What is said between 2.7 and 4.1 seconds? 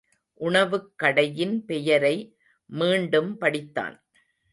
மீண்டும் படித்தான்.